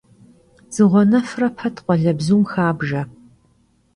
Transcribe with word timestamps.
Dzığuenefre 0.69 1.47
pet 1.57 1.77
khualebzum 1.83 2.43
xabjje. 2.51 3.01